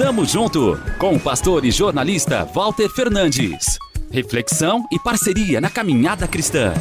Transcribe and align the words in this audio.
Tamo 0.00 0.24
junto 0.24 0.78
com 0.98 1.14
o 1.14 1.20
pastor 1.20 1.62
e 1.62 1.70
jornalista 1.70 2.46
Walter 2.46 2.88
Fernandes. 2.88 3.78
Reflexão 4.10 4.82
e 4.90 4.98
parceria 4.98 5.60
na 5.60 5.68
caminhada 5.68 6.26
cristã. 6.26 6.72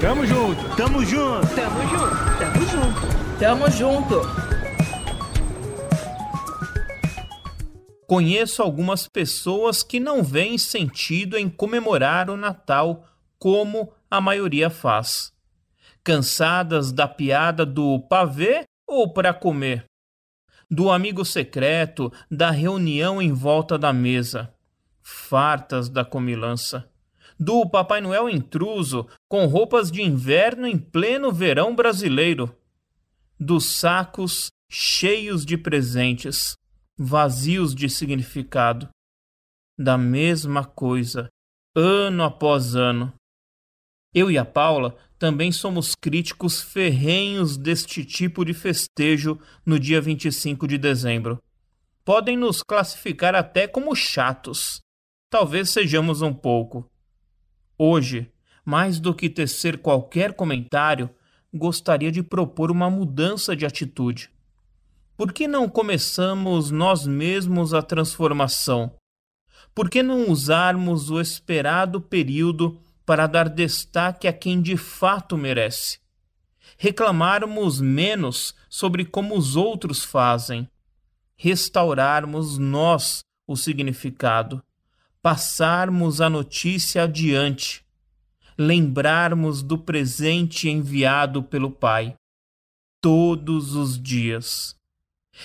Tamo 0.00 0.24
junto, 0.24 0.76
tamo 0.76 1.04
junto, 1.04 1.44
tamo 1.56 1.80
junto, 1.88 2.38
tamo 2.38 2.66
junto, 2.68 3.38
tamo 3.40 3.68
junto. 3.68 4.20
Conheço 8.06 8.62
algumas 8.62 9.08
pessoas 9.08 9.82
que 9.82 9.98
não 9.98 10.22
veem 10.22 10.56
sentido 10.56 11.36
em 11.36 11.48
comemorar 11.50 12.30
o 12.30 12.36
Natal 12.36 13.08
como 13.40 13.92
a 14.08 14.20
maioria 14.20 14.70
faz. 14.70 15.32
Cansadas 16.04 16.92
da 16.92 17.08
piada 17.08 17.66
do 17.66 17.98
pavê 18.08 18.62
ou 18.86 19.12
para 19.12 19.34
comer 19.34 19.84
do 20.70 20.90
amigo 20.90 21.24
secreto, 21.24 22.12
da 22.30 22.50
reunião 22.50 23.22
em 23.22 23.32
volta 23.32 23.78
da 23.78 23.92
mesa, 23.92 24.52
fartas 25.02 25.88
da 25.88 26.04
comilança, 26.04 26.90
do 27.38 27.68
Papai 27.68 28.00
Noel 28.00 28.28
intruso 28.28 29.06
com 29.28 29.46
roupas 29.46 29.90
de 29.90 30.02
inverno 30.02 30.66
em 30.66 30.78
pleno 30.78 31.30
verão 31.30 31.74
brasileiro, 31.74 32.56
dos 33.38 33.66
sacos 33.66 34.50
cheios 34.68 35.44
de 35.44 35.56
presentes, 35.56 36.54
vazios 36.98 37.74
de 37.74 37.88
significado, 37.88 38.88
da 39.78 39.98
mesma 39.98 40.64
coisa, 40.64 41.28
ano 41.74 42.24
após 42.24 42.74
ano. 42.74 43.12
Eu 44.14 44.30
e 44.30 44.38
a 44.38 44.44
Paula 44.44 44.96
também 45.18 45.50
somos 45.50 45.94
críticos 45.94 46.60
ferrenhos 46.60 47.56
deste 47.56 48.04
tipo 48.04 48.44
de 48.44 48.52
festejo 48.52 49.38
no 49.64 49.78
dia 49.78 50.00
25 50.00 50.66
de 50.66 50.76
dezembro. 50.76 51.42
Podem 52.04 52.36
nos 52.36 52.62
classificar 52.62 53.34
até 53.34 53.66
como 53.66 53.94
chatos. 53.96 54.80
Talvez 55.30 55.70
sejamos 55.70 56.22
um 56.22 56.32
pouco. 56.32 56.88
Hoje, 57.78 58.30
mais 58.64 59.00
do 59.00 59.14
que 59.14 59.28
tecer 59.30 59.78
qualquer 59.78 60.34
comentário, 60.34 61.10
gostaria 61.52 62.12
de 62.12 62.22
propor 62.22 62.70
uma 62.70 62.90
mudança 62.90 63.56
de 63.56 63.64
atitude. 63.64 64.30
Por 65.16 65.32
que 65.32 65.48
não 65.48 65.68
começamos 65.68 66.70
nós 66.70 67.06
mesmos 67.06 67.72
a 67.72 67.80
transformação? 67.80 68.92
Por 69.74 69.88
que 69.88 70.02
não 70.02 70.30
usarmos 70.30 71.10
o 71.10 71.20
esperado 71.20 72.00
período 72.00 72.78
para 73.06 73.28
dar 73.28 73.48
destaque 73.48 74.26
a 74.26 74.32
quem 74.32 74.60
de 74.60 74.76
fato 74.76 75.38
merece. 75.38 76.00
Reclamarmos 76.76 77.80
menos 77.80 78.54
sobre 78.68 79.04
como 79.04 79.38
os 79.38 79.54
outros 79.54 80.04
fazem. 80.04 80.68
Restaurarmos 81.36 82.58
nós 82.58 83.20
o 83.46 83.56
significado. 83.56 84.62
Passarmos 85.22 86.20
a 86.20 86.28
notícia 86.28 87.04
adiante. 87.04 87.86
Lembrarmos 88.58 89.62
do 89.62 89.78
presente 89.78 90.68
enviado 90.68 91.42
pelo 91.42 91.70
Pai. 91.70 92.14
Todos 93.00 93.74
os 93.74 94.02
dias. 94.02 94.74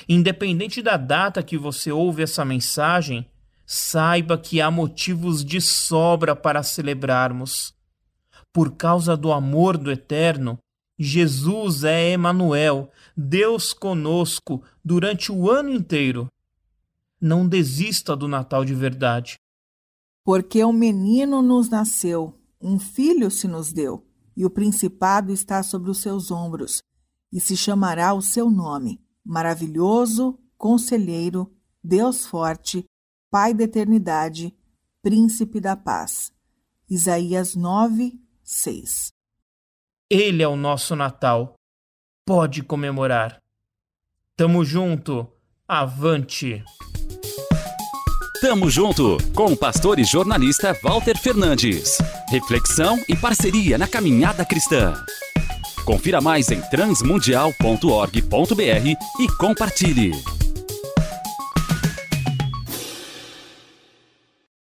Independente 0.08 0.82
da 0.82 0.98
data 0.98 1.44
que 1.44 1.58
você 1.58 1.92
ouve 1.92 2.24
essa 2.24 2.44
mensagem, 2.44 3.30
saiba 3.74 4.38
que 4.38 4.60
há 4.60 4.70
motivos 4.70 5.46
de 5.46 5.62
sobra 5.62 6.36
para 6.36 6.62
celebrarmos. 6.62 7.74
Por 8.52 8.76
causa 8.76 9.16
do 9.16 9.32
amor 9.32 9.78
do 9.78 9.90
Eterno, 9.90 10.60
Jesus 11.00 11.86
é 11.86 12.10
Emanuel, 12.10 12.92
Deus 13.16 13.72
conosco 13.72 14.62
durante 14.84 15.32
o 15.32 15.50
ano 15.50 15.70
inteiro. 15.70 16.28
Não 17.22 17.48
desista 17.48 18.14
do 18.14 18.28
Natal 18.28 18.66
de 18.66 18.76
verdade. 18.76 19.36
Porque 20.26 20.66
um 20.66 20.74
menino 20.74 21.42
nos 21.42 21.70
nasceu, 21.70 22.38
um 22.60 22.78
filho 22.78 23.32
se 23.32 23.48
nos 23.48 23.72
deu, 23.72 24.06
e 24.36 24.46
o 24.46 24.50
principado 24.50 25.32
está 25.32 25.64
sobre 25.64 25.90
os 25.90 26.00
seus 26.00 26.30
ombros, 26.30 26.82
e 27.32 27.40
se 27.40 27.56
chamará 27.56 28.14
o 28.14 28.22
seu 28.22 28.52
nome: 28.52 29.02
Maravilhoso, 29.24 30.38
Conselheiro, 30.58 31.50
Deus 31.82 32.26
Forte, 32.26 32.86
Pai 33.32 33.54
da 33.54 33.64
eternidade, 33.64 34.54
Príncipe 35.02 35.62
da 35.62 35.76
paz. 35.76 36.32
Isaías 36.90 37.56
9, 37.56 38.20
6. 38.44 39.14
Ele 40.10 40.44
é 40.44 40.48
o 40.48 40.58
nosso 40.58 40.98
Natal. 40.98 41.56
Pode 42.26 42.62
comemorar. 42.62 43.42
Tamo 44.36 44.66
junto. 44.66 45.26
Avante. 45.66 46.62
Tamo 48.42 48.70
junto 48.70 49.16
com 49.34 49.54
o 49.54 49.58
pastor 49.58 49.98
e 49.98 50.04
jornalista 50.04 50.78
Walter 50.84 51.18
Fernandes. 51.18 52.00
Reflexão 52.30 53.02
e 53.08 53.16
parceria 53.16 53.78
na 53.78 53.88
caminhada 53.88 54.46
cristã. 54.46 54.94
Confira 55.86 56.20
mais 56.20 56.52
em 56.52 56.60
transmundial.org.br 56.70 58.88
e 59.20 59.28
compartilhe. 59.38 60.41